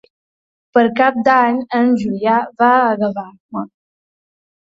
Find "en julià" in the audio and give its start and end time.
1.81-2.39